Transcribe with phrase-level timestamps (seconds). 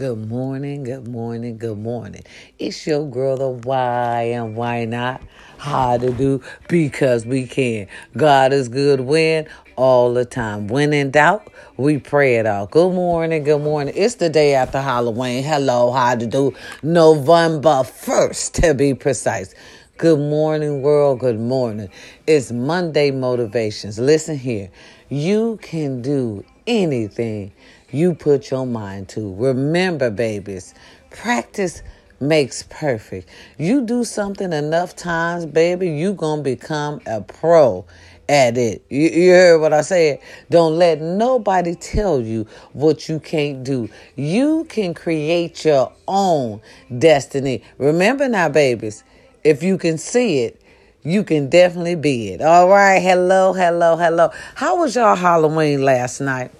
[0.00, 2.22] Good morning, good morning, good morning.
[2.58, 5.20] It's your girl, the why and why not.
[5.58, 7.86] How to do because we can.
[8.16, 10.68] God is good when all the time.
[10.68, 12.70] When in doubt, we pray it out.
[12.70, 13.92] Good morning, good morning.
[13.94, 15.44] It's the day after Halloween.
[15.44, 19.54] Hello, how to do November 1st to be precise.
[19.98, 21.20] Good morning, world.
[21.20, 21.90] Good morning.
[22.26, 23.98] It's Monday Motivations.
[23.98, 24.70] Listen here.
[25.10, 27.52] You can do anything
[27.92, 29.34] you put your mind to.
[29.34, 30.74] Remember, babies,
[31.10, 31.82] practice
[32.20, 33.28] makes perfect.
[33.58, 37.86] You do something enough times, baby, you to become a pro
[38.28, 38.84] at it.
[38.88, 40.20] You, you heard what I said?
[40.50, 43.88] Don't let nobody tell you what you can't do.
[44.16, 46.60] You can create your own
[46.98, 47.62] destiny.
[47.78, 49.02] Remember now, babies,
[49.42, 50.60] if you can see it,
[51.02, 52.42] you can definitely be it.
[52.42, 53.00] All right.
[53.00, 54.30] Hello, hello, hello.
[54.54, 56.52] How was y'all Halloween last night?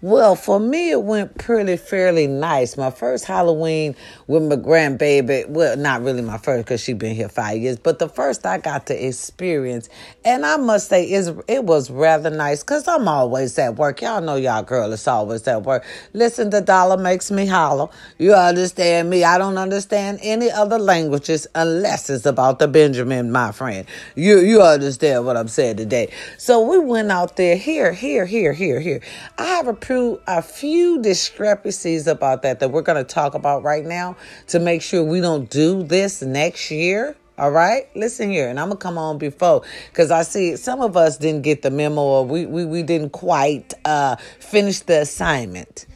[0.00, 2.76] Well, for me, it went pretty fairly nice.
[2.76, 3.96] My first Halloween
[4.28, 7.98] with my grandbaby, well, not really my first because she been here five years, but
[7.98, 9.88] the first I got to experience,
[10.24, 14.00] and I must say, is it was rather nice because I'm always at work.
[14.00, 15.84] Y'all know y'all girl is always at work.
[16.12, 17.88] Listen, the dollar makes me holler.
[18.18, 19.24] You understand me?
[19.24, 23.84] I don't understand any other languages unless it's about the Benjamin, my friend.
[24.14, 26.12] You you understand what I'm saying today?
[26.36, 27.56] So we went out there.
[27.56, 29.00] Here, here, here, here, here.
[29.38, 33.84] I have a a few discrepancies about that that we're going to talk about right
[33.84, 34.16] now
[34.48, 37.16] to make sure we don't do this next year.
[37.38, 40.96] All right, listen here, and I'm gonna come on before because I see some of
[40.96, 45.86] us didn't get the memo or we we, we didn't quite uh, finish the assignment.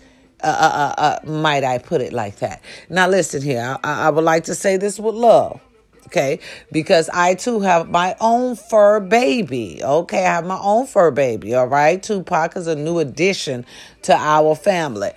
[0.41, 2.63] Uh, uh, uh, uh might I put it like that?
[2.89, 3.77] Now, listen here.
[3.83, 5.61] I, I would like to say this with love
[6.07, 6.39] okay?
[6.71, 10.27] Because I too have my own fur baby, okay?
[10.27, 12.03] I have my own fur baby, all right?
[12.03, 13.65] Tupac is a new addition
[14.03, 15.11] to our family,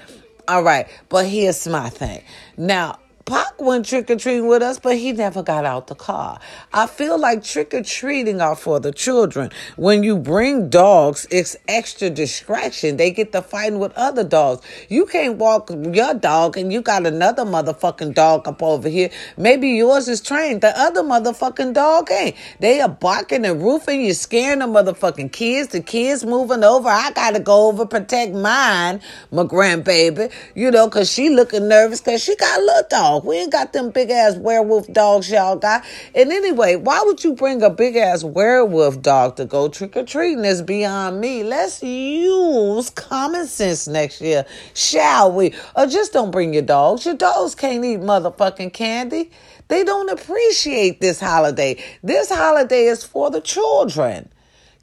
[0.48, 0.88] all right?
[1.10, 2.24] But here's my thing.
[2.58, 6.40] Now, Pac went trick or treating with us, but he never got out the car.
[6.72, 9.50] I feel like trick or treating are for the children.
[9.78, 12.98] When you bring dogs, it's extra distraction.
[12.98, 14.64] They get to fighting with other dogs.
[14.90, 19.10] You can't walk your dog and you got another motherfucking dog up over here.
[19.38, 20.62] Maybe yours is trained.
[20.62, 22.36] The other motherfucking dog ain't.
[22.60, 24.06] They are barking and roofing.
[24.06, 25.70] You're scaring the motherfucking kids.
[25.70, 26.90] The kids moving over.
[26.90, 29.02] I gotta go over protect mine,
[29.32, 30.32] my grandbaby.
[30.54, 33.26] You know, cause she looking nervous cause she got a little dog dog.
[33.26, 35.84] We ain't got them big ass werewolf dogs y'all got.
[36.14, 40.04] And anyway, why would you bring a big ass werewolf dog to go trick or
[40.04, 40.46] treating?
[40.46, 41.44] Is beyond me.
[41.44, 45.54] Let's use common sense next year, shall we?
[45.76, 47.06] Or just don't bring your dogs.
[47.06, 49.32] Your dogs can't eat motherfucking candy.
[49.68, 51.84] They don't appreciate this holiday.
[52.04, 54.30] This holiday is for the children.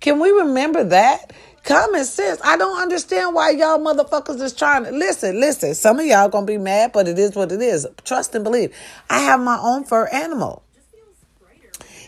[0.00, 1.32] Can we remember that?
[1.64, 2.40] Common sense.
[2.42, 5.38] I don't understand why y'all motherfuckers is trying to listen.
[5.38, 7.86] Listen, some of y'all gonna be mad, but it is what it is.
[8.04, 8.74] Trust and believe.
[9.08, 10.64] I have my own fur animal.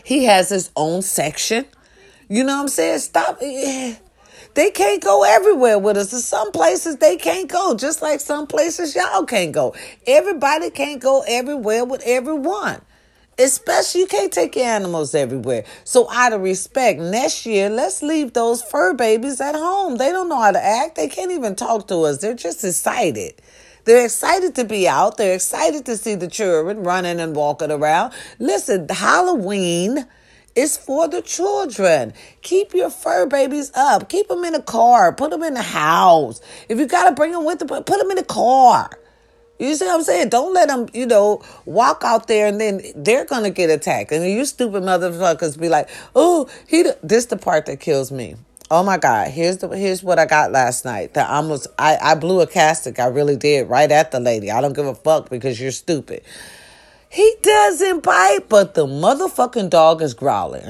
[0.03, 1.65] He has his own section.
[2.27, 2.99] You know what I'm saying?
[2.99, 3.37] Stop.
[3.41, 3.95] Eh,
[4.55, 6.11] they can't go everywhere with us.
[6.23, 9.73] Some places they can't go, just like some places y'all can't go.
[10.05, 12.81] Everybody can't go everywhere with everyone.
[13.37, 15.65] Especially, you can't take your animals everywhere.
[15.83, 19.97] So, out of respect, next year, let's leave those fur babies at home.
[19.97, 20.95] They don't know how to act.
[20.95, 22.19] They can't even talk to us.
[22.19, 23.33] They're just excited.
[23.83, 25.17] They're excited to be out.
[25.17, 28.13] They're excited to see the children running and walking around.
[28.39, 30.07] Listen, Halloween
[30.55, 32.13] is for the children.
[32.41, 34.09] Keep your fur babies up.
[34.09, 35.13] Keep them in a car.
[35.13, 36.41] Put them in the house.
[36.69, 38.89] If you got to bring them with them, put them in the car.
[39.57, 40.29] You see what I'm saying?
[40.29, 44.11] Don't let them, you know, walk out there and then they're gonna get attacked.
[44.11, 48.35] And you stupid motherfuckers be like, "Oh, he." This the part that kills me.
[48.69, 49.29] Oh my God!
[49.29, 51.13] Here's the here's what I got last night.
[51.13, 52.99] That almost I I blew a castic.
[52.99, 54.51] I really did right at the lady.
[54.51, 56.23] I don't give a fuck because you're stupid.
[57.09, 60.65] He doesn't bite, but the motherfucking dog is growling.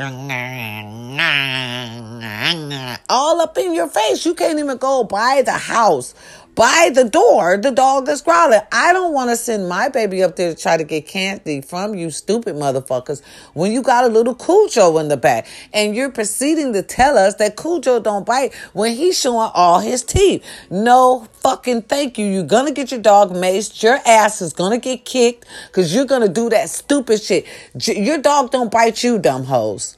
[3.09, 4.25] All up in your face.
[4.25, 6.13] You can't even go by the house
[6.55, 8.61] by the door the dog that's growling.
[8.71, 11.95] I don't want to send my baby up there to try to get candy from
[11.95, 13.21] you, stupid motherfuckers,
[13.53, 15.47] when you got a little Cujo in the back.
[15.73, 20.03] And you're proceeding to tell us that Cujo don't bite when he's showing all his
[20.03, 20.45] teeth.
[20.69, 22.25] No fucking thank you.
[22.25, 23.83] You're going to get your dog maced.
[23.83, 27.45] Your ass is going to get kicked because you're going to do that stupid shit.
[27.85, 29.97] Your dog don't bite you, dumb hoes.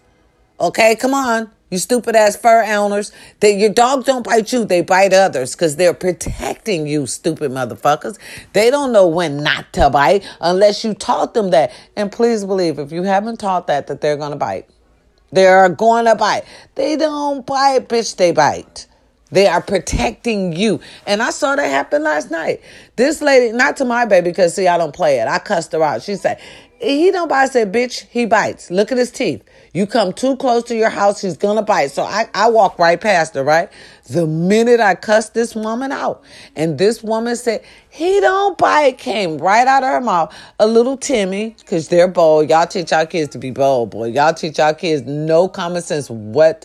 [0.60, 1.51] Okay, come on.
[1.69, 3.12] You stupid ass fur owners.
[3.42, 8.18] That your dogs don't bite you, they bite others because they're protecting you, stupid motherfuckers.
[8.54, 11.72] They don't know when not to bite unless you taught them that.
[11.96, 14.69] And please believe if you haven't taught that, that they're gonna bite.
[15.31, 16.44] They're going to bite.
[16.75, 18.88] They don't bite, bitch, they bite.
[19.30, 20.80] They are protecting you.
[21.06, 22.62] And I saw that happen last night.
[22.96, 25.28] This lady, not to my baby, because see, I don't play it.
[25.28, 26.02] I cussed her out.
[26.02, 26.40] She said,
[26.79, 27.44] he don't bite.
[27.44, 28.71] I said, bitch, he bites.
[28.71, 29.44] Look at his teeth.
[29.74, 31.91] You come too close to your house, he's gonna bite.
[31.91, 33.69] So I, I walk right past her, right?
[34.09, 36.24] The minute I cussed this woman out,
[36.56, 40.31] and this woman said, he don't bite, came right out of her mouth.
[40.59, 42.48] A little Timmy, because they're bold.
[42.50, 44.09] Y'all teach our kids to be bold, boy.
[44.09, 46.57] Y'all teach our kids no common sense whatsoever.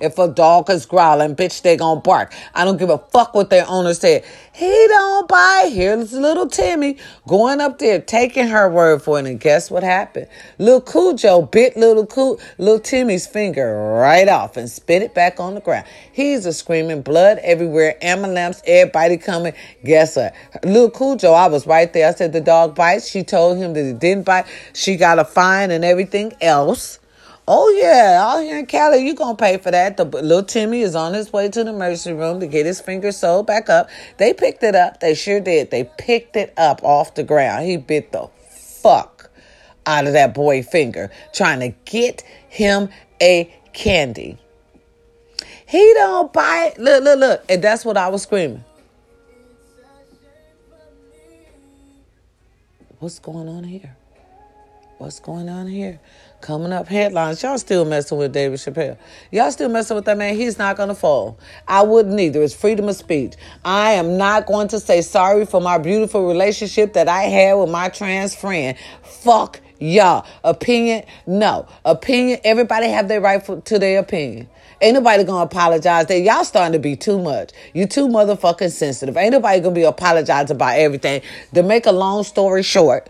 [0.00, 2.34] If a dog is growling, bitch, they gonna bark.
[2.54, 4.26] I don't give a fuck what their owner said.
[4.52, 5.70] He don't bite.
[5.72, 9.26] Here's little Timmy going up there, taking her word for it.
[9.26, 10.28] And guess what happened?
[10.58, 15.55] Little Cujo bit little Cu- little Timmy's finger right off and spit it back on
[15.56, 15.86] the ground.
[16.12, 19.52] He's a screaming, blood everywhere, ambulance, everybody coming.
[19.84, 20.34] Guess what?
[20.62, 22.08] Little Cujo, I was right there.
[22.08, 23.08] I said the dog bites.
[23.08, 24.46] She told him that it didn't bite.
[24.72, 27.00] She got a fine and everything else.
[27.48, 29.96] Oh yeah, out here in Cali, you gonna pay for that.
[29.96, 33.12] The little Timmy is on his way to the emergency room to get his finger
[33.12, 33.88] sewed back up.
[34.18, 34.98] They picked it up.
[34.98, 35.70] They sure did.
[35.70, 37.66] They picked it up off the ground.
[37.66, 39.30] He bit the fuck
[39.86, 42.88] out of that boy finger, trying to get him
[43.22, 44.38] a candy.
[45.66, 46.74] He don't bite.
[46.78, 47.44] Look, look, look.
[47.48, 48.64] And that's what I was screaming.
[52.98, 53.96] What's going on here?
[54.98, 56.00] What's going on here?
[56.40, 57.42] Coming up headlines.
[57.42, 58.96] Y'all still messing with David Chappelle.
[59.30, 60.34] Y'all still messing with that man.
[60.36, 61.38] He's not going to fall.
[61.68, 62.42] I wouldn't either.
[62.42, 63.34] It's freedom of speech.
[63.64, 67.68] I am not going to say sorry for my beautiful relationship that I had with
[67.68, 68.78] my trans friend.
[69.02, 70.24] Fuck y'all.
[70.44, 71.04] Opinion?
[71.26, 71.66] No.
[71.84, 72.40] Opinion.
[72.44, 74.48] Everybody have their right for, to their opinion.
[74.80, 76.06] Ain't nobody gonna apologize.
[76.06, 77.52] That y'all starting to be too much.
[77.72, 79.16] You too motherfucking sensitive.
[79.16, 81.22] Ain't nobody gonna be apologizing about everything.
[81.54, 83.08] To make a long story short,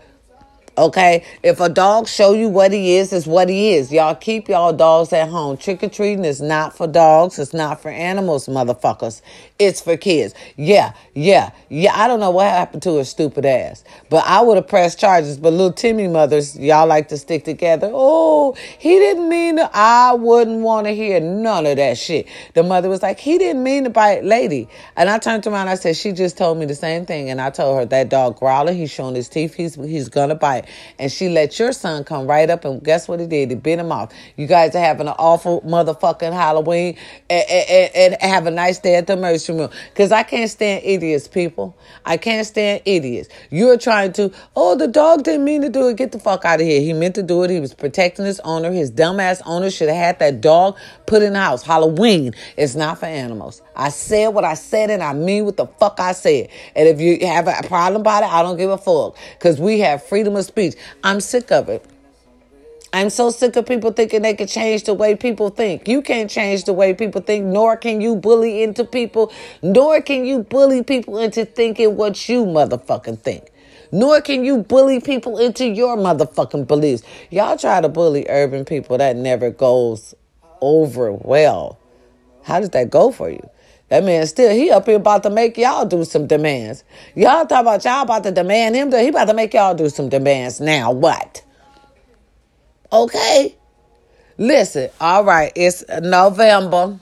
[0.77, 3.91] Okay, if a dog show you what he is, is what he is.
[3.91, 5.57] Y'all keep y'all dogs at home.
[5.57, 7.39] Trick or treating is not for dogs.
[7.39, 9.23] It's not for animals, motherfuckers.
[9.57, 10.35] It's for kids.
[10.55, 11.95] Yeah, yeah, yeah.
[11.95, 15.39] I don't know what happened to her stupid ass, but I would have pressed charges.
[15.39, 17.89] But little Timmy mothers, y'all like to stick together.
[17.91, 19.67] Oh, he didn't mean to.
[19.73, 22.27] I wouldn't want to hear none of that shit.
[22.53, 24.69] The mother was like, he didn't mean to bite lady.
[24.95, 25.69] And I turned around.
[25.69, 27.31] I said, she just told me the same thing.
[27.31, 28.77] And I told her that dog growling.
[28.77, 29.55] He's showing his teeth.
[29.55, 30.66] He's he's gonna bite
[30.99, 33.49] and she let your son come right up and guess what he did?
[33.49, 34.13] He bit him off.
[34.35, 36.97] You guys are having an awful motherfucking Halloween
[37.29, 39.69] and, and, and have a nice day at the emergency room.
[39.89, 41.77] Because I can't stand idiots, people.
[42.05, 43.29] I can't stand idiots.
[43.49, 45.97] You're trying to, oh, the dog didn't mean to do it.
[45.97, 46.81] Get the fuck out of here.
[46.81, 47.49] He meant to do it.
[47.49, 48.71] He was protecting his owner.
[48.71, 51.63] His dumbass owner should have had that dog put in the house.
[51.63, 53.61] Halloween is not for animals.
[53.75, 56.49] I said what I said and I mean what the fuck I said.
[56.75, 59.15] And if you have a problem about it, I don't give a fuck.
[59.37, 60.56] Because we have freedom of speech.
[61.03, 61.85] I'm sick of it.
[62.93, 65.87] I'm so sick of people thinking they can change the way people think.
[65.87, 69.31] You can't change the way people think, nor can you bully into people,
[69.61, 73.51] nor can you bully people into thinking what you motherfucking think.
[73.91, 77.03] Nor can you bully people into your motherfucking beliefs.
[77.29, 80.15] Y'all try to bully urban people, that never goes
[80.61, 81.77] over well.
[82.43, 83.47] How does that go for you?
[83.89, 86.83] That man still, he up here about to make y'all do some demands.
[87.15, 89.89] Y'all talk about y'all about to demand him to, he about to make y'all do
[89.89, 90.59] some demands.
[90.59, 91.43] Now what?
[92.91, 93.55] Okay.
[94.37, 96.99] Listen, all right, it's November.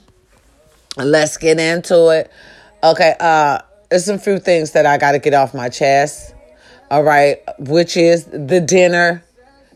[0.96, 2.30] Let's get into it.
[2.82, 3.58] Okay, uh,
[3.90, 6.34] there's some few things that I gotta get off my chest.
[6.90, 9.24] All right, which is the dinner,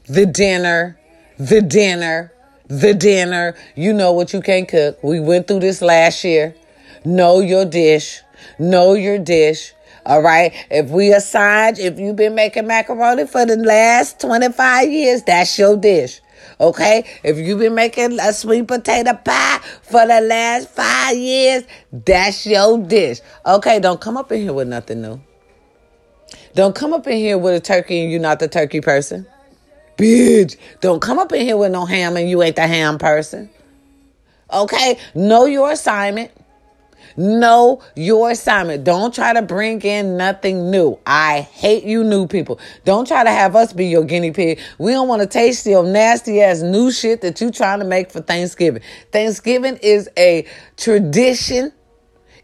[0.07, 0.99] the dinner,
[1.39, 2.33] the dinner,
[2.69, 3.57] the dinner.
[3.75, 5.03] You know what you can't cook.
[5.03, 6.55] We went through this last year.
[7.05, 8.21] Know your dish.
[8.59, 9.73] Know your dish.
[10.05, 10.53] All right.
[10.71, 15.77] If we assign, if you've been making macaroni for the last 25 years, that's your
[15.77, 16.21] dish.
[16.61, 17.05] Okay.
[17.23, 22.79] If you've been making a sweet potato pie for the last five years, that's your
[22.79, 23.21] dish.
[23.47, 23.81] Okay.
[23.81, 25.21] Don't come up in here with nothing new.
[26.55, 29.27] Don't come up in here with a turkey and you're not the turkey person.
[29.97, 30.57] Bitch.
[30.81, 33.49] Don't come up in here with no ham and you ain't the ham person.
[34.53, 34.99] Okay.
[35.15, 36.31] Know your assignment.
[37.17, 38.85] Know your assignment.
[38.85, 40.99] Don't try to bring in nothing new.
[41.07, 42.61] I hate you new people.
[42.85, 44.61] Don't try to have us be your guinea pig.
[44.79, 48.11] We don't want to taste your nasty ass new shit that you trying to make
[48.11, 48.83] for Thanksgiving.
[49.13, 51.73] Thanksgiving is a tradition.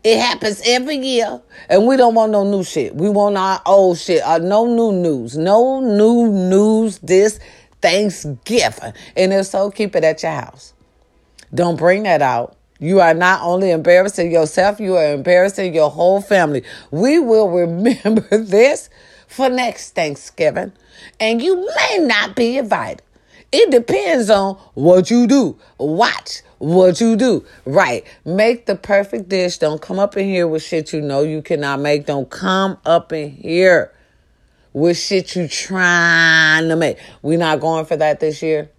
[0.04, 2.94] It happens every year, and we don't want no new shit.
[2.94, 4.22] We want our old shit.
[4.22, 5.36] Uh, no new news.
[5.36, 7.40] No new news this
[7.80, 8.92] Thanksgiving.
[9.16, 10.74] And if so, keep it at your house.
[11.54, 16.20] Don't bring that out you are not only embarrassing yourself, you are embarrassing your whole
[16.20, 16.62] family.
[16.90, 18.90] We will remember this
[19.26, 20.72] for next Thanksgiving,
[21.18, 23.02] and you may not be invited.
[23.52, 25.56] It depends on what you do.
[25.78, 27.44] Watch what you do.
[27.64, 28.04] Right.
[28.24, 29.58] Make the perfect dish.
[29.58, 32.06] Don't come up in here with shit you know you cannot make.
[32.06, 33.92] Don't come up in here
[34.72, 36.98] with shit you trying to make.
[37.22, 38.70] We're not going for that this year.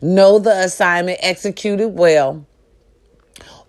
[0.00, 2.46] Know the assignment, execute it well,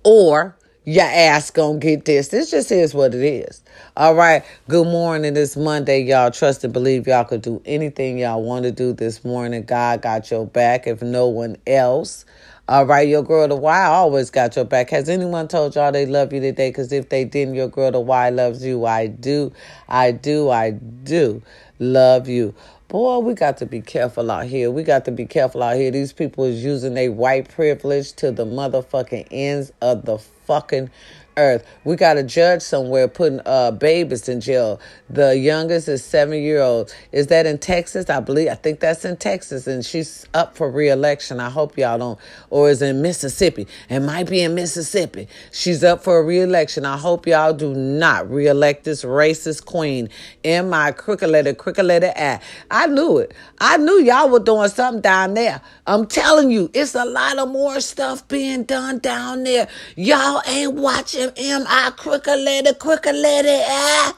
[0.07, 2.29] or your ass gonna get this.
[2.29, 3.61] This just is what it is.
[3.97, 4.41] All right.
[4.69, 5.33] Good morning.
[5.33, 6.31] This Monday, y'all.
[6.31, 9.63] Trust and believe y'all could do anything y'all want to do this morning.
[9.63, 12.23] God got your back if no one else.
[12.69, 14.89] All right, your girl the Y always got your back.
[14.91, 16.69] Has anyone told y'all they love you today?
[16.69, 18.85] Because if they didn't, your girl the Y loves you.
[18.85, 19.51] I do,
[19.89, 21.41] I do, I do
[21.79, 22.53] love you.
[22.89, 24.71] Boy, we got to be careful out here.
[24.71, 25.91] We got to be careful out here.
[25.91, 30.89] These people is using their white privilege to the motherfucking ends of the fucking
[31.37, 31.65] earth.
[31.83, 34.79] We got a judge somewhere putting uh, babies in jail.
[35.09, 36.93] The youngest is seven year old.
[37.11, 38.09] Is that in Texas?
[38.09, 38.49] I believe.
[38.49, 41.39] I think that's in Texas, and she's up for reelection.
[41.39, 42.19] I hope y'all don't.
[42.49, 43.67] Or is in Mississippi?
[43.89, 45.27] It might be in Mississippi.
[45.51, 46.85] She's up for a reelection.
[46.85, 50.09] I hope y'all do not reelect this racist queen.
[50.43, 52.41] In my crooked letter, crooked letter at.
[52.71, 53.33] I knew it.
[53.59, 55.61] I knew y'all were doing something down there.
[55.85, 59.67] I'm telling you, it's a lot of more stuff being done down there.
[59.95, 64.17] Y'all ain't watching M I crooked letter, crooked letter ah.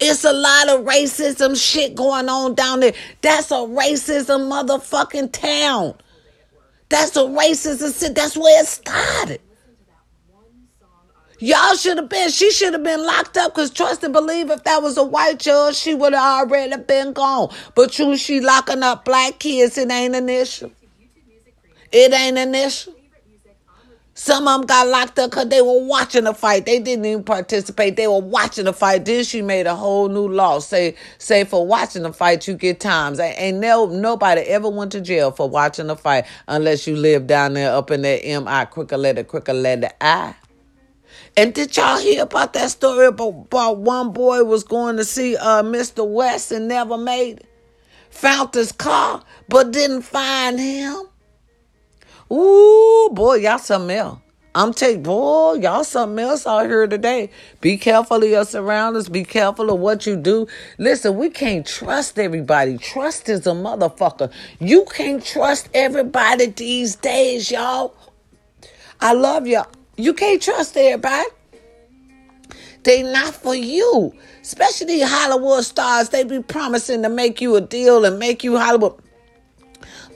[0.00, 2.94] It's a lot of racism shit going on down there.
[3.20, 5.94] That's a racism motherfucking town.
[6.88, 8.14] That's a racism shit.
[8.14, 9.40] That's where it started.
[11.38, 14.64] Y'all should have been, she should have been locked up because trust and believe if
[14.64, 17.52] that was a white judge, she would have already been gone.
[17.74, 20.70] But you, she locking up black kids, it ain't an issue.
[21.92, 22.94] It ain't an issue.
[24.16, 26.66] Some of them got locked up because they were watching the fight.
[26.66, 27.96] They didn't even participate.
[27.96, 29.04] They were watching the fight.
[29.04, 30.60] Then she made a whole new law.
[30.60, 33.18] Say, say for watching the fight, you get times.
[33.18, 37.54] Ain't no nobody ever went to jail for watching the fight unless you live down
[37.54, 38.66] there up in that M.I.
[38.66, 40.36] quicker letter, quicker letter I.
[41.36, 45.36] And did y'all hear about that story about, about one boy was going to see
[45.36, 46.08] uh, Mr.
[46.08, 47.46] West and never made it?
[48.10, 51.02] Found his car, but didn't find him.
[52.32, 54.18] Ooh, boy, y'all something else.
[54.56, 57.30] I'm telling boy, y'all something else out here today.
[57.60, 59.08] Be careful of your surroundings.
[59.08, 60.46] Be careful of what you do.
[60.78, 62.78] Listen, we can't trust everybody.
[62.78, 64.30] Trust is a motherfucker.
[64.60, 67.96] You can't trust everybody these days, y'all.
[69.00, 69.66] I love y'all.
[69.96, 71.28] You can't trust everybody.
[72.84, 74.14] They not for you.
[74.40, 76.10] Especially Hollywood stars.
[76.10, 78.94] They be promising to make you a deal and make you Hollywood.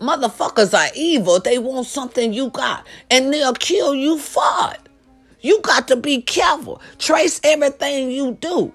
[0.00, 1.40] Motherfuckers are evil.
[1.40, 4.88] They want something you got and they'll kill you for it.
[5.40, 6.80] You got to be careful.
[6.98, 8.72] Trace everything you do,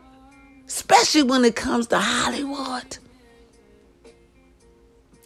[0.68, 2.98] especially when it comes to Hollywood.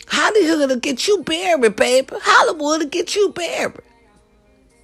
[0.07, 2.15] Hollywood will get you buried, baby.
[2.21, 3.81] Hollywood will get you buried.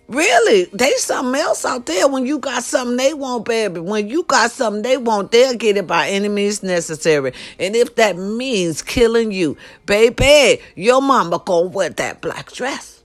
[0.09, 3.79] Really, they something else out there when you got something they want, baby.
[3.79, 7.33] When you got something they want, they'll get it by any means necessary.
[7.57, 9.55] And if that means killing you,
[9.85, 13.01] baby, your mama gonna wear that black dress.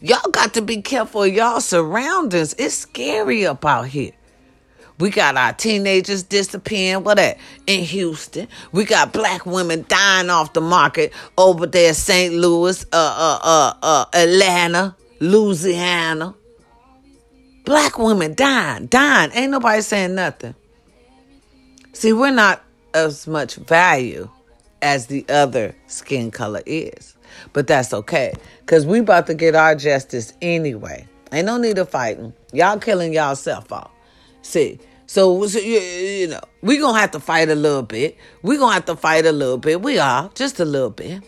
[0.00, 2.54] Y'all got to be careful of y'all surroundings.
[2.58, 4.12] It's scary up out here.
[4.98, 8.48] We got our teenagers disappearing, what that, in Houston.
[8.72, 12.34] We got black women dying off the market over there, St.
[12.34, 14.94] Louis, uh, uh, uh, uh, Atlanta.
[15.20, 16.34] Louisiana.
[17.64, 19.30] Black women dying, dying.
[19.34, 20.54] Ain't nobody saying nothing.
[21.92, 22.62] See, we're not
[22.94, 24.28] as much value
[24.82, 27.16] as the other skin color is.
[27.52, 28.34] But that's okay.
[28.66, 31.06] Cause we about to get our justice anyway.
[31.32, 32.32] Ain't no need of fighting.
[32.52, 33.90] Y'all killing y'allself off.
[34.42, 38.16] See, so, so you, you know, we gonna have to fight a little bit.
[38.42, 39.82] We gonna have to fight a little bit.
[39.82, 41.22] We are, just a little bit.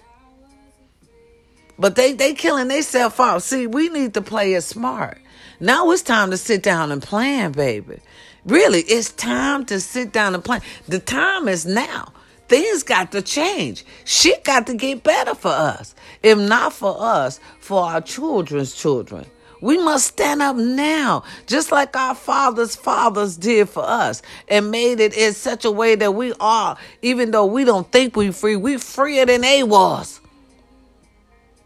[1.79, 3.43] But they they killing themselves off.
[3.43, 5.19] See, we need to play it smart.
[5.61, 8.01] Now it's time to sit down and plan, baby.
[8.45, 10.63] Really, it's time to sit down and plan.
[10.87, 12.13] The time is now.
[12.49, 13.85] Things got to change.
[14.05, 15.95] Shit got to get better for us.
[16.23, 19.27] If not for us, for our children's children.
[19.61, 25.01] We must stand up now, just like our fathers' fathers did for us, and made
[25.01, 28.57] it in such a way that we are, even though we don't think we're free,
[28.57, 30.21] we freer than they was.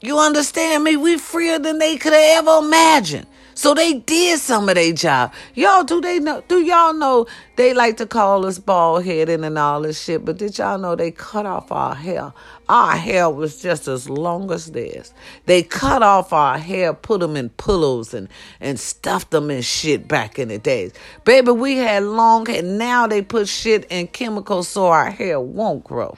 [0.03, 0.97] You understand me?
[0.97, 3.27] We freer than they could have ever imagined.
[3.55, 5.33] So they did some of their job.
[5.55, 6.43] Y'all, do they know?
[6.49, 10.25] Do y'all know they like to call us bald headed and all this shit?
[10.25, 12.33] But did y'all know they cut off our hair?
[12.69, 15.15] Our hair was just as long as theirs.
[15.47, 18.29] They cut off our hair, put them in pillows and
[18.61, 20.93] and stuffed them in shit back in the days.
[21.25, 22.63] Baby, we had long hair.
[22.63, 26.17] Now they put shit in chemicals so our hair won't grow.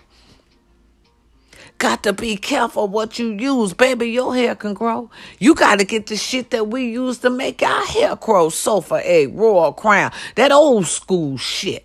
[1.78, 3.74] Got to be careful what you use.
[3.74, 5.10] Baby, your hair can grow.
[5.38, 8.48] You got to get the shit that we use to make our hair grow.
[8.48, 10.12] Sulfur8, royal crown.
[10.36, 11.84] That old school shit.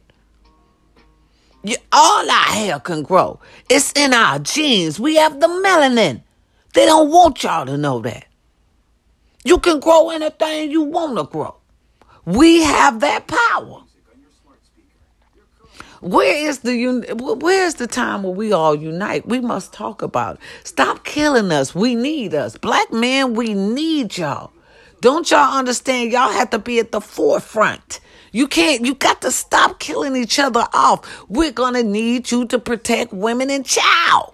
[1.64, 3.40] You, all our hair can grow.
[3.68, 5.00] It's in our genes.
[5.00, 6.22] We have the melanin.
[6.74, 8.26] They don't want y'all to know that.
[9.44, 11.56] You can grow anything you want to grow.
[12.26, 13.84] We have that power.
[16.02, 19.28] Where is the where is the time where we all unite?
[19.28, 20.42] We must talk about it.
[20.64, 21.76] Stop killing us.
[21.76, 22.58] We need us.
[22.58, 24.54] Black men, we need y'all.
[25.02, 26.12] Don't y'all understand?
[26.12, 28.00] Y'all have to be at the forefront.
[28.32, 31.26] You can't, you got to stop killing each other off.
[31.30, 34.34] We're going to need you to protect women and child.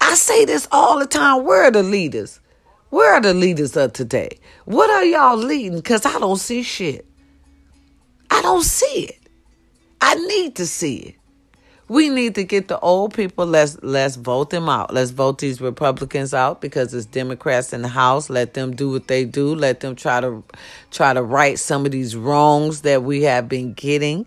[0.00, 1.44] I say this all the time.
[1.44, 2.40] Where are the leaders?
[2.88, 4.38] Where are the leaders of today?
[4.64, 5.76] What are y'all leading?
[5.76, 7.06] Because I don't see shit.
[8.30, 9.18] I don't see it.
[10.00, 11.14] I need to see it.
[11.88, 13.46] We need to get the old people.
[13.46, 14.94] Let's let's vote them out.
[14.94, 18.30] Let's vote these Republicans out because it's Democrats in the House.
[18.30, 19.56] Let them do what they do.
[19.56, 20.44] Let them try to
[20.92, 24.26] try to right some of these wrongs that we have been getting.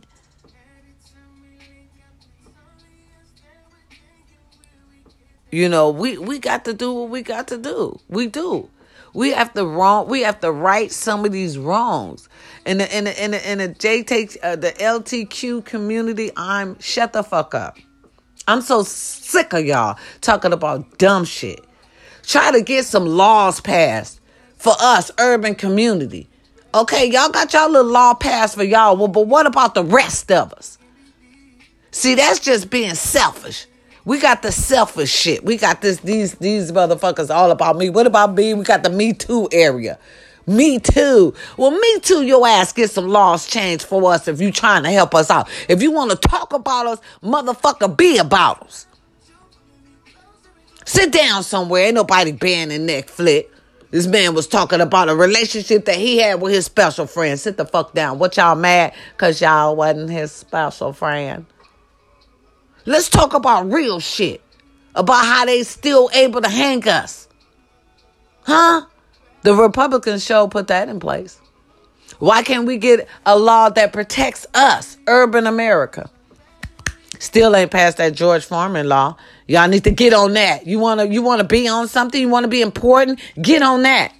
[5.49, 7.97] You know, we we got to do what we got to do.
[8.09, 8.69] We do.
[9.13, 10.07] We have to wrong.
[10.07, 12.27] We have to right some of these wrongs.
[12.65, 16.31] In the and the and the, and the uh, the LTQ community.
[16.35, 17.77] I'm shut the fuck up.
[18.47, 21.63] I'm so sick of y'all talking about dumb shit.
[22.23, 24.19] Try to get some laws passed
[24.57, 26.29] for us, urban community.
[26.73, 28.97] Okay, y'all got y'all little law passed for y'all.
[28.97, 30.77] Well, but what about the rest of us?
[31.91, 33.67] See, that's just being selfish.
[34.05, 35.45] We got the selfish shit.
[35.45, 37.89] We got this these these motherfuckers all about me.
[37.89, 38.53] What about me?
[38.53, 39.97] We got the Me Too area.
[40.45, 41.33] Me too.
[41.55, 42.23] Well, me too.
[42.23, 45.49] Your ass get some laws changed for us if you trying to help us out.
[45.69, 48.85] If you want to talk about us, motherfucker, be about us.
[50.85, 51.85] Sit down somewhere.
[51.85, 53.45] Ain't nobody banning Netflix.
[53.91, 57.39] This man was talking about a relationship that he had with his special friend.
[57.39, 58.19] Sit the fuck down.
[58.19, 58.93] What y'all mad?
[59.17, 61.45] Cause y'all wasn't his special friend.
[62.85, 64.41] Let's talk about real shit.
[64.95, 67.27] About how they still able to hang us.
[68.43, 68.85] Huh?
[69.41, 71.39] The Republicans show put that in place.
[72.19, 76.09] Why can't we get a law that protects us, urban America?
[77.19, 79.17] Still ain't passed that George Foreman law.
[79.47, 80.67] Y'all need to get on that.
[80.67, 84.13] You wanna you wanna be on something, you wanna be important, get on that.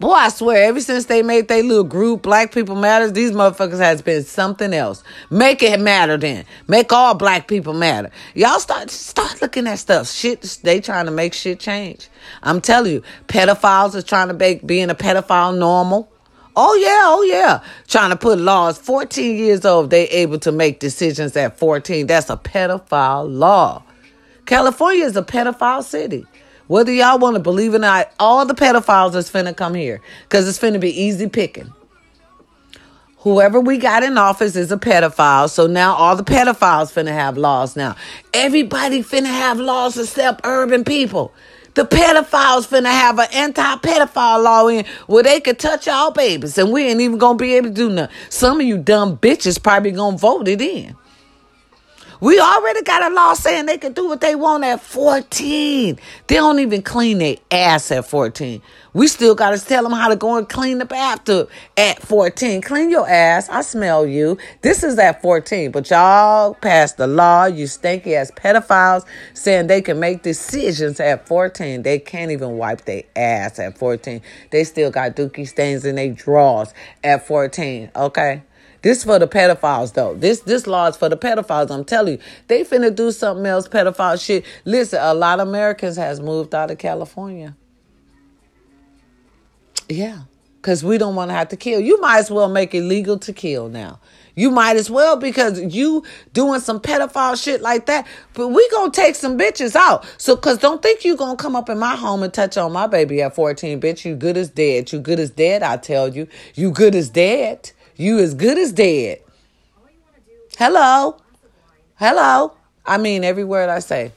[0.00, 3.80] Boy, I swear, ever since they made their little group, Black People Matters, these motherfuckers
[3.80, 5.04] has been something else.
[5.28, 6.46] Make it matter then.
[6.66, 8.10] Make all black people matter.
[8.34, 10.08] Y'all start start looking at stuff.
[10.08, 12.08] Shit, they trying to make shit change.
[12.42, 16.10] I'm telling you, pedophiles are trying to make being a pedophile normal.
[16.56, 17.62] Oh yeah, oh yeah.
[17.86, 22.06] Trying to put laws 14 years old, they able to make decisions at 14.
[22.06, 23.82] That's a pedophile law.
[24.46, 26.26] California is a pedophile city.
[26.70, 30.00] Whether y'all want to believe it or not, all the pedophiles is finna come here
[30.22, 31.72] because it's finna be easy picking.
[33.16, 37.36] Whoever we got in office is a pedophile, so now all the pedophiles finna have
[37.36, 37.96] laws now.
[38.32, 41.34] Everybody finna have laws except urban people.
[41.74, 46.70] The pedophiles finna have an anti-pedophile law in where they could touch our babies and
[46.70, 48.14] we ain't even gonna be able to do nothing.
[48.28, 50.94] Some of you dumb bitches probably gonna vote it in.
[52.20, 55.98] We already got a law saying they can do what they want at 14.
[56.26, 58.60] They don't even clean their ass at 14.
[58.92, 62.60] We still got to tell them how to go and clean the bathtub at 14.
[62.60, 63.48] Clean your ass.
[63.48, 64.36] I smell you.
[64.60, 65.70] This is at 14.
[65.70, 71.26] But y'all passed the law, you stinky ass pedophiles, saying they can make decisions at
[71.26, 71.82] 14.
[71.84, 74.20] They can't even wipe their ass at 14.
[74.50, 77.92] They still got dookie stains in their drawers at 14.
[77.96, 78.42] Okay?
[78.82, 80.14] This for the pedophiles though.
[80.14, 81.70] This this law is for the pedophiles.
[81.70, 83.68] I'm telling you, they finna do something else.
[83.68, 84.44] Pedophile shit.
[84.64, 87.56] Listen, a lot of Americans has moved out of California.
[89.88, 90.22] Yeah,
[90.56, 91.80] because we don't want to have to kill.
[91.80, 93.98] You might as well make it legal to kill now.
[94.34, 98.06] You might as well because you doing some pedophile shit like that.
[98.32, 100.06] But we gonna take some bitches out.
[100.16, 102.86] So cause don't think you gonna come up in my home and touch on my
[102.86, 104.06] baby at 14, bitch.
[104.06, 104.92] You good as dead.
[104.92, 106.28] You good as dead, I tell you.
[106.54, 107.72] You good as dead.
[108.00, 109.20] You as good as dead.
[110.56, 111.18] Hello.
[111.96, 112.54] Hello.
[112.86, 114.12] I mean every word I say.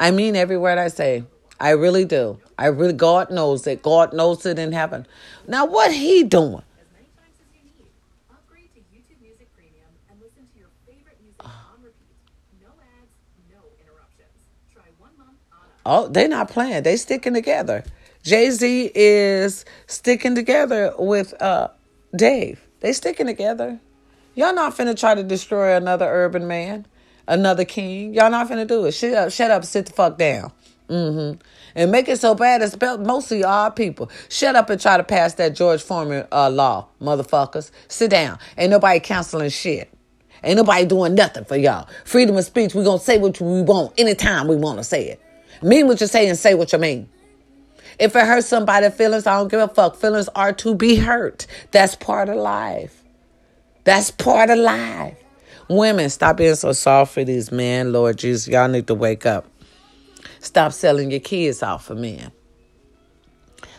[0.00, 1.24] I mean every word I say.
[1.60, 2.38] I really do.
[2.56, 3.82] I really God knows it.
[3.82, 5.06] God knows it in heaven.
[5.46, 6.62] Now what he doing?
[15.84, 16.82] Oh, they're not playing.
[16.82, 17.84] They sticking together.
[18.22, 21.68] Jay Z is sticking together with uh,
[22.16, 22.67] Dave.
[22.80, 23.80] They sticking together.
[24.34, 26.86] Y'all not finna try to destroy another urban man.
[27.28, 28.14] another king.
[28.14, 28.92] Y'all not finna do it.
[28.92, 30.52] Shut up, shut up, sit the fuck down.
[30.88, 31.40] Mm-hmm.
[31.76, 34.10] And make it so bad it's mostly our people.
[34.28, 37.70] Shut up and try to pass that George Foreman uh, law, motherfuckers.
[37.88, 38.38] Sit down.
[38.58, 39.92] Ain't nobody counseling shit.
[40.44, 41.88] Ain't nobody doing nothing for y'all.
[42.04, 45.20] Freedom of speech, we gonna say what we want anytime we wanna say it.
[45.62, 47.08] Mean what you say and say what you mean.
[47.98, 49.96] If it hurts somebody's feelings, I don't give a fuck.
[49.96, 51.46] Feelings are to be hurt.
[51.72, 53.02] That's part of life.
[53.84, 55.16] That's part of life.
[55.68, 58.48] Women, stop being so soft for these men, Lord Jesus.
[58.48, 59.46] Y'all need to wake up.
[60.40, 62.30] Stop selling your kids out for men.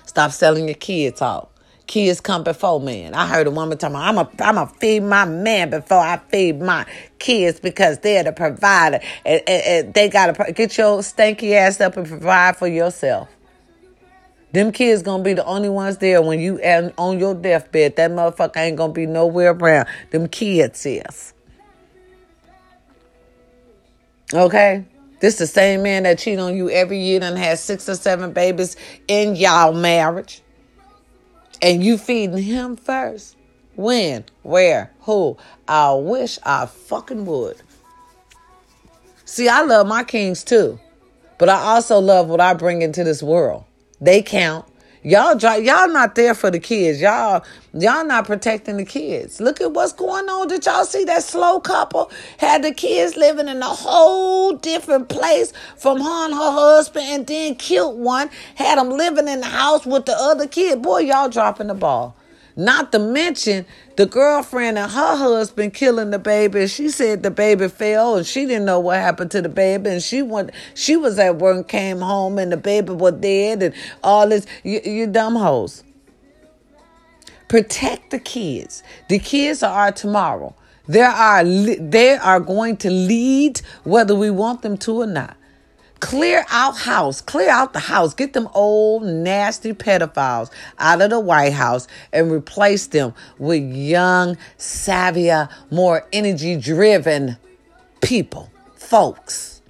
[0.05, 1.51] Stop selling your kids out.
[1.87, 3.15] Kids come before men.
[3.15, 6.59] I heard a woman talking I'm a, I'm a feed my man before I feed
[6.61, 6.85] my
[7.17, 8.99] kids because they're the provider.
[9.25, 13.29] And, and, and they got to get your stanky ass up and provide for yourself.
[14.51, 16.59] Them kids gonna be the only ones there when you
[16.97, 17.95] on your deathbed.
[17.97, 19.87] That motherfucker ain't gonna be nowhere around.
[20.09, 21.33] Them kids is.
[24.33, 24.85] Okay?
[25.19, 28.31] This the same man that cheat on you every year and has six or seven
[28.31, 28.75] babies
[29.07, 30.41] in y'all marriage.
[31.61, 33.35] And you feeding him first.
[33.75, 34.23] When?
[34.43, 34.91] Where?
[35.01, 35.37] Who?
[35.67, 37.61] I wish I fucking would.
[39.25, 40.79] See, I love my kings too.
[41.37, 43.65] But I also love what I bring into this world.
[44.01, 44.65] They count.
[45.03, 47.01] Y'all y'all not there for the kids.
[47.01, 49.39] Y'all y'all not protecting the kids.
[49.41, 50.49] Look at what's going on.
[50.49, 55.53] Did y'all see that slow couple had the kids living in a whole different place
[55.77, 59.85] from her and her husband and then killed one, had them living in the house
[59.85, 60.81] with the other kid.
[60.81, 62.15] Boy, y'all dropping the ball.
[62.59, 66.67] Not to mention the girlfriend and her husband killing the baby.
[66.67, 69.91] She said the baby fell and she didn't know what happened to the baby.
[69.91, 73.63] And she went, she was at work and came home and the baby was dead
[73.63, 74.45] and all this.
[74.63, 75.85] You, you dumb hoes.
[77.47, 78.83] Protect the kids.
[79.07, 80.53] The kids are our tomorrow.
[80.85, 85.37] They are, they are going to lead whether we want them to or not.
[85.99, 91.19] Clear out house, clear out the house, get them old nasty pedophiles out of the
[91.19, 97.37] White House and replace them with young, savvier, more energy driven
[98.01, 99.61] people, folks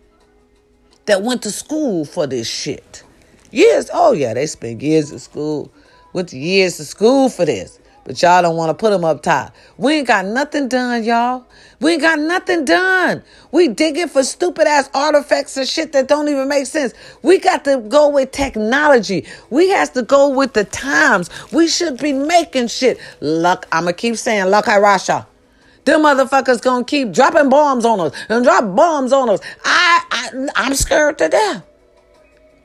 [1.09, 3.03] that went to school for this shit.
[3.49, 5.71] Years, oh yeah, they spent years at school,
[6.13, 7.78] went to years to school for this.
[8.03, 9.53] But y'all don't want to put them up top.
[9.77, 11.45] We ain't got nothing done, y'all.
[11.79, 13.23] We ain't got nothing done.
[13.51, 16.93] We digging for stupid ass artifacts and shit that don't even make sense.
[17.21, 19.25] We got to go with technology.
[19.49, 21.29] We has to go with the times.
[21.51, 22.99] We should be making shit.
[23.21, 25.27] Luck, I'ma keep saying luck Russia.
[25.85, 29.39] Them motherfuckers gonna keep dropping bombs on us and drop bombs on us.
[29.63, 31.65] I, I I'm scared to death.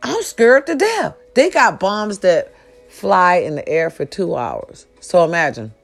[0.03, 1.17] I'm scared to death.
[1.35, 2.55] They got bombs that
[2.91, 4.87] fly in the air for two hours.
[5.05, 5.75] So imagine.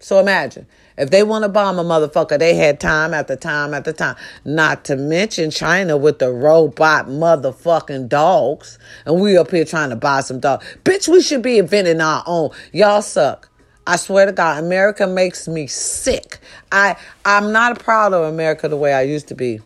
[0.00, 0.66] So imagine.
[0.96, 4.16] If they want to bomb a motherfucker, they had time after time after time.
[4.44, 8.78] Not to mention China with the robot motherfucking dogs.
[9.04, 10.64] And we up here trying to buy some dogs.
[10.82, 12.50] Bitch, we should be inventing our own.
[12.72, 13.50] Y'all suck.
[13.86, 16.38] I swear to God, America makes me sick.
[16.70, 19.60] I I'm not proud of America the way I used to be.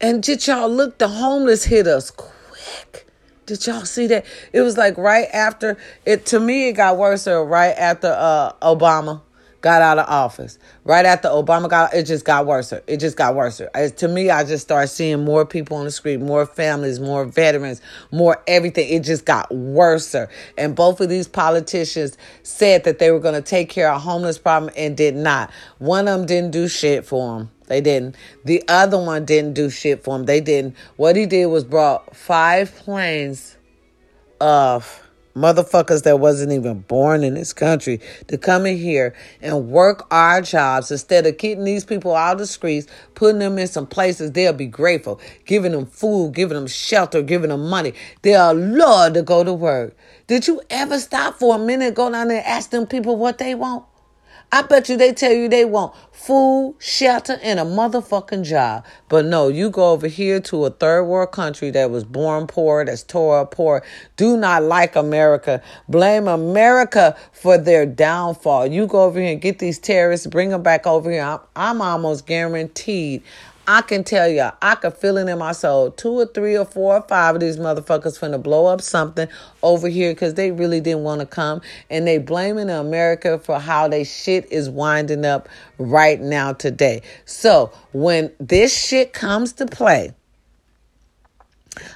[0.00, 0.98] And did y'all look?
[0.98, 2.97] The homeless hit us quick.
[3.48, 4.26] Did y'all see that?
[4.52, 6.26] It was like right after it.
[6.26, 7.26] To me, it got worse.
[7.26, 9.22] Right after uh, Obama
[9.62, 12.74] got out of office, right after Obama got, it just got worse.
[12.86, 13.62] It just got worse.
[13.96, 17.80] To me, I just started seeing more people on the street, more families, more veterans,
[18.12, 18.86] more everything.
[18.90, 20.14] It just got worse.
[20.58, 24.36] And both of these politicians said that they were going to take care of homeless
[24.36, 25.50] problem and did not.
[25.78, 27.50] One of them didn't do shit for them.
[27.68, 28.16] They didn't.
[28.44, 30.24] The other one didn't do shit for him.
[30.24, 30.76] They didn't.
[30.96, 33.56] What he did was brought five planes
[34.40, 35.02] of
[35.38, 40.42] motherfuckers that wasn't even born in this country to come in here and work our
[40.42, 44.32] jobs instead of getting these people out of the streets, putting them in some places
[44.32, 47.92] they'll be grateful, giving them food, giving them shelter, giving them money.
[48.22, 49.96] They'll love to go to work.
[50.26, 53.38] Did you ever stop for a minute, go down there and ask them people what
[53.38, 53.84] they want?
[54.50, 58.86] I bet you they tell you they want food, shelter, and a motherfucking job.
[59.10, 62.82] But no, you go over here to a third world country that was born poor,
[62.82, 63.84] that's tore poor,
[64.16, 68.66] do not like America, blame America for their downfall.
[68.66, 71.22] You go over here and get these terrorists, bring them back over here.
[71.22, 73.22] I'm, I'm almost guaranteed
[73.70, 75.90] I can tell you, I can feel it in my soul.
[75.90, 79.28] Two or three or four or five of these motherfuckers finna blow up something
[79.62, 81.60] over here because they really didn't want to come.
[81.90, 87.02] And they blaming America for how they shit is winding up right now today.
[87.26, 90.14] So when this shit comes to play,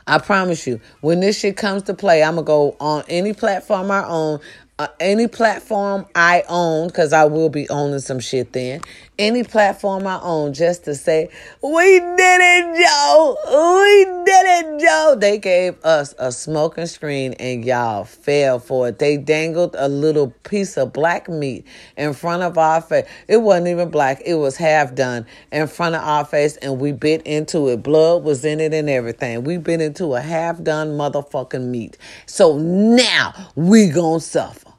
[0.07, 3.91] I promise you, when this shit comes to play, I'm gonna go on any platform
[3.91, 4.41] I own
[4.79, 8.81] uh, any platform I own, because I will be owning some shit then,
[9.19, 11.29] any platform I own, just to say,
[11.63, 13.37] we did it, Joe.
[13.47, 15.17] We did it, Joe.
[15.17, 18.99] They gave us a smoking screen and y'all fell for it.
[18.99, 21.65] They dangled a little piece of black meat
[21.97, 23.07] in front of our face.
[23.29, 26.93] It wasn't even black, it was half done in front of our face, and we
[26.93, 27.83] bit into it.
[27.83, 29.45] Blood was in it and everything.
[29.45, 31.99] We bit into a half done motherfucking meat.
[32.27, 34.72] So now we gonna suffer.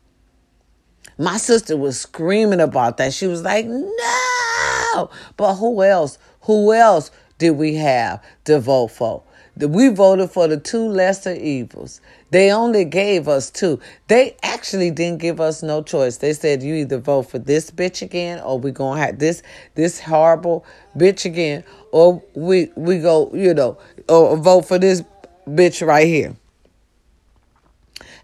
[1.23, 3.13] My sister was screaming about that.
[3.13, 5.09] She was like, no.
[5.37, 6.17] But who else?
[6.41, 9.23] Who else did we have to vote for?
[9.55, 12.01] We voted for the two lesser evils.
[12.31, 13.79] They only gave us two.
[14.09, 16.17] They actually didn't give us no choice.
[16.17, 19.43] They said you either vote for this bitch again or we gonna have this
[19.75, 20.65] this horrible
[20.97, 23.77] bitch again, or we we go, you know,
[24.09, 25.03] or vote for this
[25.47, 26.35] bitch right here.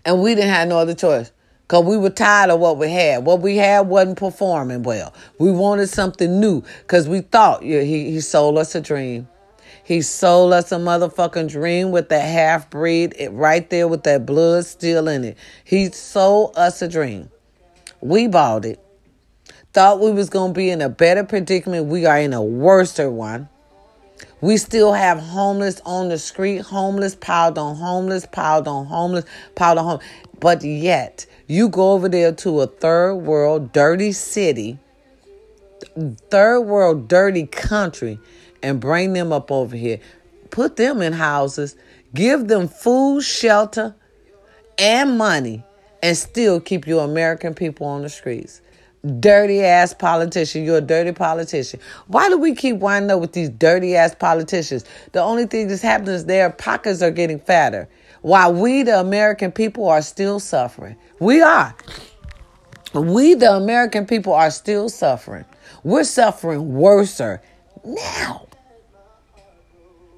[0.03, 1.31] And we didn't have no other choice.
[1.69, 3.25] Because we were tired of what we had.
[3.25, 5.13] What we had wasn't performing well.
[5.38, 9.27] We wanted something new because we thought yeah, he, he sold us a dream.
[9.84, 14.65] He sold us a motherfucking dream with that half breed right there with that blood
[14.65, 15.38] still in it.
[15.63, 17.29] He sold us a dream.
[18.01, 18.84] We bought it.
[19.71, 21.86] Thought we was going to be in a better predicament.
[21.86, 23.47] We are in a worser one.
[24.41, 29.77] We still have homeless on the street, homeless, piled on homeless, piled on homeless, piled
[29.77, 30.08] on homeless.
[30.39, 34.78] But yet, you go over there to a third world dirty city,
[36.30, 38.19] third world dirty country,
[38.63, 39.99] and bring them up over here.
[40.52, 41.75] Put them in houses,
[42.13, 43.95] give them food, shelter,
[44.78, 45.63] and money,
[46.02, 48.62] and still keep your American people on the streets.
[49.19, 50.63] Dirty ass politician.
[50.63, 51.80] You're a dirty politician.
[52.08, 54.84] Why do we keep winding up with these dirty ass politicians?
[55.13, 57.88] The only thing that's happening is their pockets are getting fatter
[58.21, 60.95] while we, the American people, are still suffering.
[61.19, 61.75] We are.
[62.93, 65.45] We, the American people, are still suffering.
[65.84, 67.41] We're suffering worser
[67.86, 68.47] now.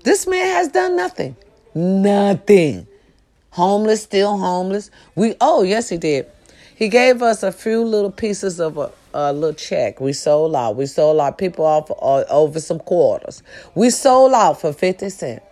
[0.04, 1.36] This man has done nothing.
[1.76, 2.88] Nothing.
[3.52, 4.90] Homeless, still homeless.
[5.16, 6.28] We, oh, yes, he did.
[6.76, 10.02] He gave us a few little pieces of a, a little check.
[10.02, 10.76] We sold out.
[10.76, 13.44] We sold our people off uh, over some quarters.
[13.76, 15.44] We sold out for 50 cents.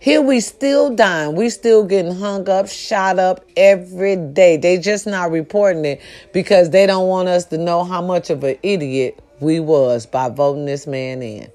[0.00, 1.34] Here we still dying.
[1.34, 4.56] We still getting hung up, shot up every day.
[4.56, 6.00] They just not reporting it
[6.32, 10.28] because they don't want us to know how much of an idiot we was by
[10.28, 11.50] voting this man in.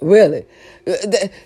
[0.00, 0.44] Really.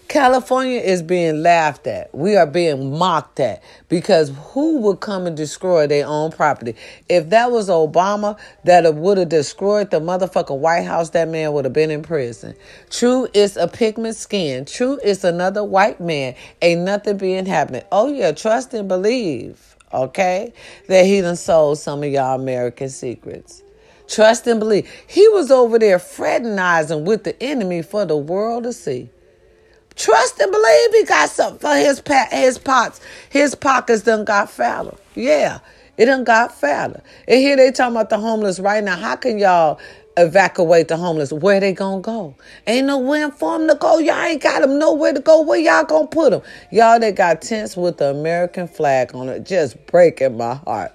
[0.09, 2.15] California is being laughed at.
[2.15, 6.75] We are being mocked at because who would come and destroy their own property?
[7.09, 11.65] If that was Obama that would have destroyed the motherfucking White House, that man would
[11.65, 12.55] have been in prison.
[12.91, 14.65] True, it's a pigment skin.
[14.65, 16.35] True, it's another white man.
[16.61, 17.83] Ain't nothing being happening.
[17.93, 20.53] Oh yeah, trust and believe, okay,
[20.89, 23.63] that he done sold some of y'all American secrets.
[24.11, 24.91] Trust and believe.
[25.07, 29.09] He was over there fraternizing with the enemy for the world to see.
[29.95, 33.01] Trust and believe he got something for his pa- his pots.
[33.29, 34.97] His pockets done got fatter.
[35.15, 35.61] Yeah,
[35.97, 37.03] it done got fatter.
[37.29, 38.97] And here they talking about the homeless right now.
[38.97, 39.79] How can y'all
[40.17, 41.33] evacuate the homeless?
[41.33, 42.35] Where they gonna go?
[42.67, 43.99] Ain't nowhere for them to go.
[43.99, 45.43] Y'all ain't got them nowhere to go.
[45.43, 46.43] Where y'all gonna put them?
[46.73, 49.45] Y'all they got tents with the American flag on it.
[49.45, 50.93] Just breaking my heart.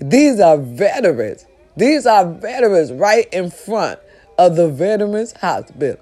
[0.00, 1.46] These are veterans.
[1.80, 4.00] These are veterans right in front
[4.36, 5.98] of the Veterans Hospital.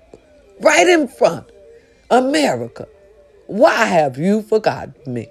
[0.59, 1.49] Right in front.
[2.11, 2.89] America,
[3.47, 5.29] why have you forgotten me?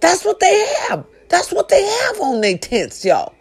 [0.00, 1.04] That's what they have.
[1.28, 3.34] That's what they have on their tents, y'all.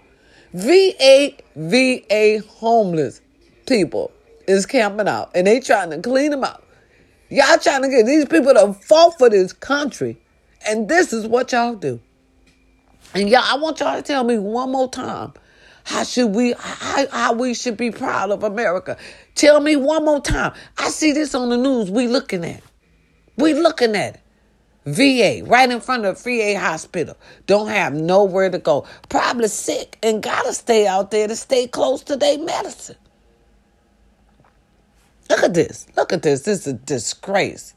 [0.54, 3.22] VA, VA homeless
[3.66, 4.12] people
[4.46, 6.66] is camping out and they trying to clean them out.
[7.30, 10.18] Y'all trying to get these people to fought for this country.
[10.68, 12.02] And this is what y'all do.
[13.14, 15.32] And y'all, I want y'all to tell me one more time
[15.84, 18.98] how should we how, how we should be proud of America.
[19.36, 20.54] Tell me one more time.
[20.78, 21.90] I see this on the news.
[21.90, 22.62] We looking at.
[23.38, 24.22] We looking at it.
[24.86, 27.16] VA, right in front of VA hospital.
[27.46, 28.88] Don't have nowhere to go.
[29.10, 32.96] Probably sick and gotta stay out there to stay close to their medicine.
[35.30, 35.86] Look at this.
[35.96, 36.42] Look at this.
[36.42, 37.74] This is a disgrace.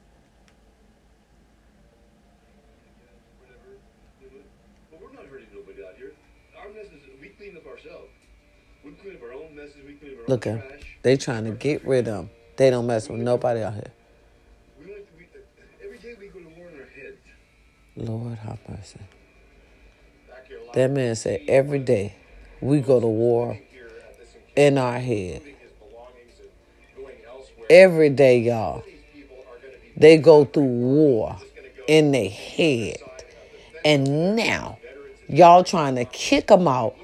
[10.27, 12.31] Look at they trying to get rid of them.
[12.57, 13.93] They don't mess with nobody out here.
[17.97, 18.99] Lord have mercy.
[20.75, 22.17] That man said every day
[22.61, 23.59] we go to war
[24.57, 25.43] in our head.
[27.71, 28.83] Every day, y'all.
[29.97, 31.39] They go through war
[31.87, 32.97] in their head.
[33.85, 34.79] And now
[35.29, 36.97] Y'all trying to kick them out.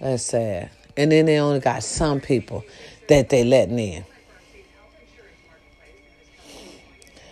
[0.00, 0.70] That's sad.
[0.96, 2.64] And then they only got some people
[3.08, 4.04] that they letting in.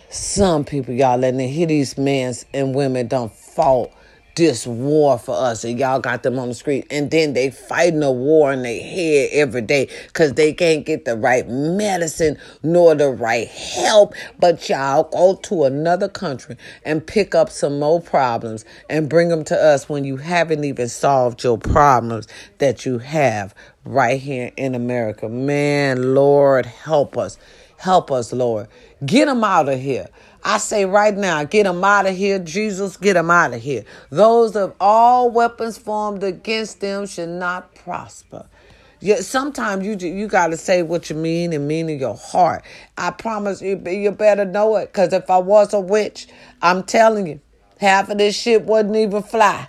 [0.09, 1.49] Some people y'all letting in.
[1.49, 3.91] Here these men and women don't fought
[4.37, 8.03] this war for us and y'all got them on the street and then they fighting
[8.03, 12.93] a war in their head every day because they can't get the right medicine nor
[12.93, 14.13] the right help.
[14.39, 19.43] But y'all go to another country and pick up some more problems and bring them
[19.45, 22.27] to us when you haven't even solved your problems
[22.59, 25.27] that you have right here in america.
[25.27, 27.39] Man lord help us.
[27.77, 28.67] Help us lord.
[29.03, 30.07] Get them out of here
[30.47, 32.39] I say right now, get them out of here.
[32.39, 33.83] Jesus, get them out of here.
[34.11, 38.47] Those of all weapons formed against them should not prosper.
[39.01, 42.63] Yet sometimes you you got to say what you mean and mean in your heart.
[42.97, 44.85] I promise you, you better know it.
[44.85, 46.29] Because if I was a witch,
[46.61, 47.41] I'm telling you,
[47.81, 49.67] half of this shit wouldn't even fly.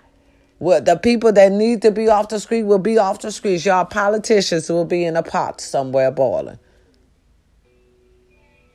[0.60, 3.66] Well, the people that need to be off the street will be off the streets.
[3.66, 6.60] Y'all politicians will be in a pot somewhere boiling.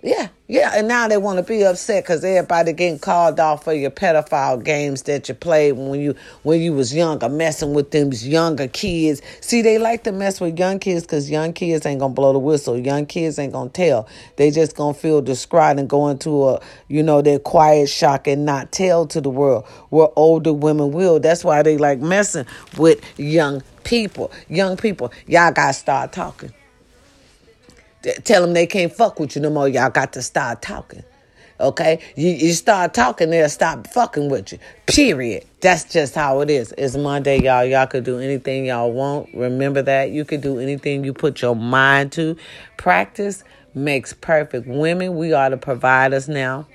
[0.06, 3.72] Yeah, yeah, and now they want to be upset because everybody getting called off for
[3.72, 8.12] your pedophile games that you played when you when you was younger, messing with them
[8.12, 9.22] younger kids.
[9.40, 12.40] See, they like to mess with young kids because young kids ain't gonna blow the
[12.40, 12.78] whistle.
[12.78, 14.06] Young kids ain't gonna tell.
[14.36, 18.46] They just gonna feel distraught and go into a you know their quiet shock and
[18.46, 19.66] not tell to the world.
[19.88, 21.22] Where older women will.
[21.22, 22.46] That's why they like messing
[22.78, 24.34] with young people.
[24.50, 26.52] Young people, y'all gotta start talking
[28.24, 29.68] tell them they can't fuck with you no more.
[29.68, 31.04] Y'all got to start talking.
[31.60, 32.00] Okay?
[32.16, 34.60] You, you start talking, they'll stop fucking with you.
[34.86, 35.46] Period.
[35.62, 36.74] That's just how it is.
[36.78, 37.64] It's Monday, y'all.
[37.64, 39.30] Y'all could do anything y'all want.
[39.34, 40.12] Remember that.
[40.12, 42.36] You could do anything you put your mind to.
[42.78, 44.68] Practice makes perfect.
[44.68, 46.68] Women, we are the providers now.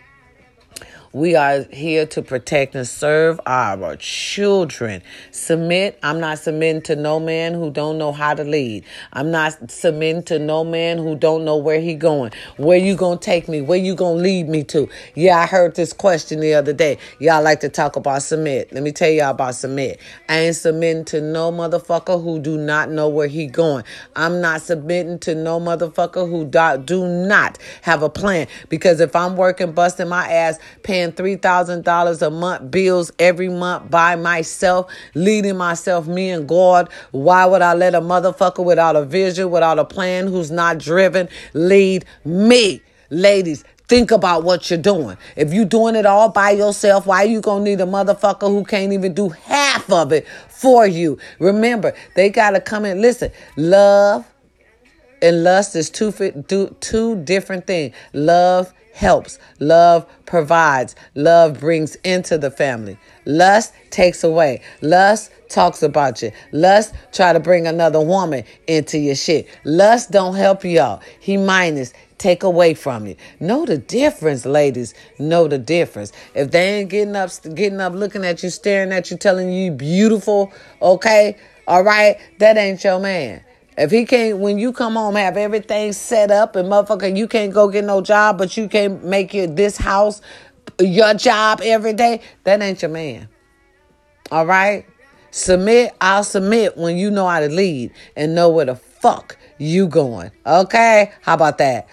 [1.14, 5.02] We are here to protect and serve our children.
[5.30, 5.98] Submit.
[6.02, 8.84] I'm not submitting to no man who don't know how to lead.
[9.14, 12.32] I'm not submitting to no man who don't know where he going.
[12.58, 13.62] Where you gonna take me?
[13.62, 14.86] Where you gonna lead me to?
[15.14, 16.98] Yeah, I heard this question the other day.
[17.20, 18.70] Y'all like to talk about submit.
[18.70, 20.00] Let me tell y'all about submit.
[20.28, 23.84] I ain't submitting to no motherfucker who do not know where he going.
[24.14, 28.46] I'm not submitting to no motherfucker who do, do not have a plan.
[28.68, 33.90] Because if I'm working, busting my ass, paying paying $3,000 a month bills every month
[33.90, 36.90] by myself, leading myself, me and God.
[37.12, 41.28] Why would I let a motherfucker without a vision, without a plan, who's not driven,
[41.54, 42.82] lead me?
[43.10, 45.16] Ladies, think about what you're doing.
[45.36, 48.92] If you're doing it all by yourself, why you gonna need a motherfucker who can't
[48.92, 51.18] even do half of it for you?
[51.38, 53.00] Remember, they gotta come in.
[53.00, 54.26] Listen, love
[55.22, 56.12] and lust is two
[56.80, 57.94] two different things.
[58.12, 59.38] Love helps.
[59.60, 60.96] Love provides.
[61.14, 62.98] Love brings into the family.
[63.26, 64.60] Lust takes away.
[64.82, 66.32] Lust talks about you.
[66.50, 69.46] Lust try to bring another woman into your shit.
[69.64, 71.00] Lust don't help you all.
[71.20, 73.14] He minus take away from you.
[73.38, 74.94] Know the difference, ladies.
[75.20, 76.10] Know the difference.
[76.34, 79.70] If they ain't getting up, getting up, looking at you, staring at you, telling you
[79.70, 81.36] beautiful, okay,
[81.68, 83.44] all right, that ain't your man.
[83.78, 87.54] If he can't, when you come home, have everything set up and motherfucker, you can't
[87.54, 90.20] go get no job, but you can't make your this house
[90.80, 93.28] your job every day, that ain't your man.
[94.32, 94.84] All right?
[95.30, 99.86] Submit, I'll submit when you know how to lead and know where the fuck you
[99.86, 100.32] going.
[100.44, 101.12] Okay?
[101.22, 101.86] How about that?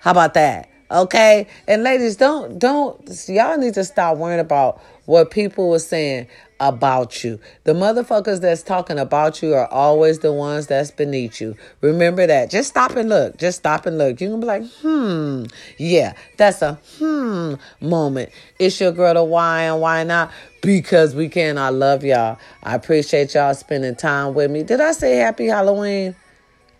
[0.00, 0.70] How about that?
[0.90, 1.46] Okay?
[1.66, 6.26] And ladies, don't don't y'all need to stop worrying about what people were saying
[6.60, 7.38] about you.
[7.64, 11.56] The motherfuckers that's talking about you are always the ones that's beneath you.
[11.80, 12.50] Remember that.
[12.50, 13.36] Just stop and look.
[13.36, 14.20] Just stop and look.
[14.20, 15.44] You can be like, hmm,
[15.78, 18.30] yeah, that's a hmm moment.
[18.58, 20.30] It's your girl to why and why not?
[20.62, 21.58] Because we can.
[21.58, 22.38] I love y'all.
[22.62, 24.62] I appreciate y'all spending time with me.
[24.62, 26.14] Did I say happy Halloween?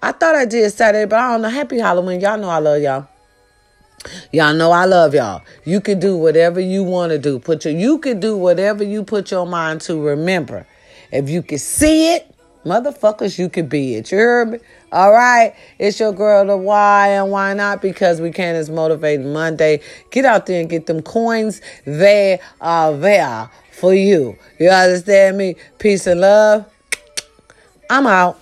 [0.03, 1.49] I thought I did Saturday, but I don't know.
[1.49, 2.21] Happy Halloween.
[2.21, 3.09] Y'all know I love y'all.
[4.33, 5.43] Y'all know I love y'all.
[5.65, 7.39] You can do whatever you want to do.
[7.39, 10.01] Put your you can do whatever you put your mind to.
[10.01, 10.67] Remember,
[11.13, 12.35] if you can see it,
[12.65, 14.11] motherfuckers, you can be it.
[14.11, 14.59] You heard me?
[14.93, 15.55] All right.
[15.79, 17.83] It's your girl the why and why not?
[17.83, 19.81] Because we can is motivating Monday.
[20.11, 21.61] Get out there and get them coins.
[21.85, 24.37] They are there for you.
[24.59, 25.57] You understand me?
[25.79, 26.67] Peace and love.
[27.91, 28.41] I'm out.